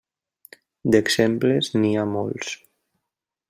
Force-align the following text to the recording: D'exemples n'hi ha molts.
D'exemples 0.95 1.71
n'hi 1.83 1.95
ha 2.05 2.09
molts. 2.17 2.59